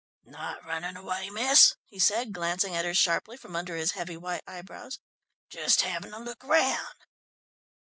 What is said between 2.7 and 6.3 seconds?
at her sharply from under his heavy white eyebrows. "Just havin' a